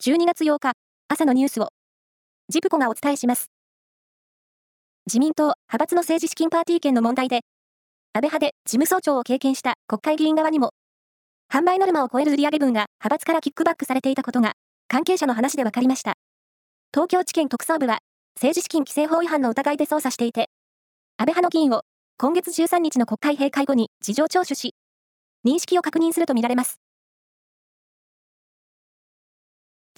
[0.00, 0.74] 12月8日、
[1.08, 1.70] 朝のニュースを、
[2.48, 3.50] ジプコがお伝えします。
[5.08, 7.40] 自民党派閥の政治資金パーティー券の問題で、
[8.12, 10.70] 安倍派で事務総長を経験した国会議員側にも、
[11.52, 14.52] 販売ノルマを超える売上分が派閥からキックバックされていたことが、
[14.86, 16.14] 関係者の話で分かりました。
[16.94, 17.98] 東京地検特捜部は、
[18.36, 20.48] 政治資金規正法違反の疑いで捜査していて、
[21.16, 21.82] 安倍派の議員を
[22.18, 24.76] 今月13日の国会閉会後に事情聴取し、
[25.44, 26.78] 認識を確認するとみられます。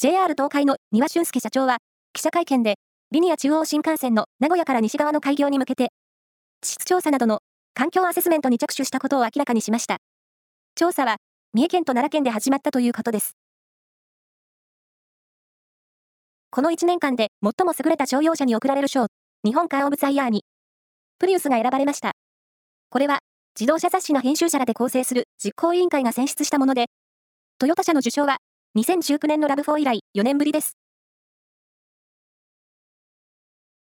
[0.00, 1.76] JR 東海の丹羽俊介社長は、
[2.14, 2.76] 記者会見で、
[3.10, 5.92] リニア中央新幹線の名古屋から西側の開業に向けて、
[6.62, 7.40] 地質調査などの
[7.74, 9.98] 環境アセスメントに着手したことを明らかにしました。
[10.74, 11.18] 調査は、
[11.52, 13.32] 三重県と奈良県で始まったということです。
[16.48, 19.08] この1年間で最も優れた商用車に贈られる賞、
[19.44, 20.46] 日本カーオブザイヤーに、
[21.18, 22.12] プリウスが選ばれました。
[22.88, 23.18] これは、
[23.54, 26.86] 自動車雑誌の編集者らで構成する実行委員会が選出したもので、
[27.58, 28.38] トヨタ社の受賞は
[28.76, 30.76] 2019年のラブ4以来4年ぶりです。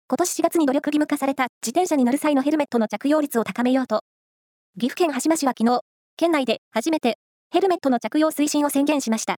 [0.08, 4.05] 今年4月に努力義務化された自転車に乗る際のヘルメットの着用率を高めようと、
[4.79, 5.82] 岐阜県羽島市は昨日、
[6.16, 7.18] 県内で初めて
[7.52, 9.35] ヘルメットの着用推進を宣言しました。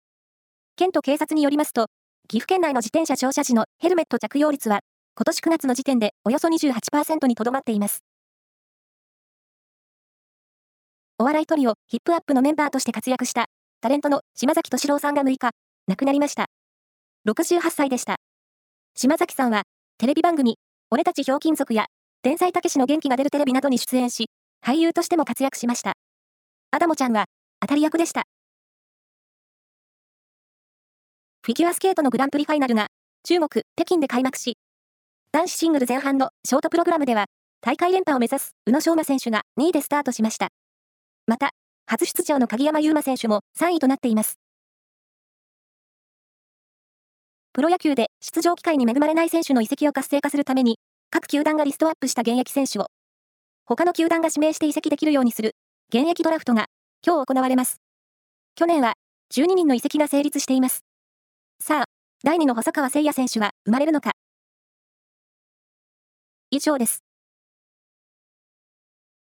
[0.76, 1.88] 県と警察によりますと、
[2.28, 4.82] 岐阜県内の自転車乗車時のヘルメット着用率は、
[5.16, 8.04] 今年9月の時点でおよそ28%にとどまっています。
[11.18, 13.48] お笑いトリオ、ヒップアップのメンバーとして活躍した
[13.82, 15.52] タレントの島崎敏郎さんが6日、
[15.88, 16.48] 亡くなりました。
[17.28, 18.18] 68歳でした。
[18.94, 19.64] 島崎さんは、
[19.98, 20.58] テレビ番組、
[20.92, 21.86] 俺たちひょうきん族や、
[22.22, 24.26] 天才たけしの元気が出るテレビなどに出演し、
[24.62, 25.94] 俳優としても活躍しました。
[26.72, 27.26] アダモちゃんは、
[27.62, 28.24] 当たり役でした。
[31.46, 32.88] フィギュアスケートのグランプリファイナルが、
[33.24, 34.58] 中国、北京で開幕し、
[35.32, 37.28] 男子シングル前半のショートプログラムでは、
[37.62, 40.50] 大会連覇を目指す宇野昌磨選手が2位でスタートしました。
[41.28, 41.52] また、
[41.90, 44.38] 初出場の鍵山優真選手も3位となっています。
[47.52, 50.78] プロ野球で出場機会に恵まれない選手の移籍を活性化するために、
[51.10, 52.92] 各球団がリストアップした現役選手を、
[53.66, 55.56] 他の球団が指名して移籍できるようにする、
[55.92, 56.68] 現役ドラフトが
[57.04, 57.82] 今日行われます。
[58.54, 58.94] 去年は
[59.34, 60.84] 12人の移籍が成立しています。
[61.60, 61.86] さあ、
[62.24, 64.12] 第2の細川聖也選手は生まれるのか
[66.52, 67.09] 以上です。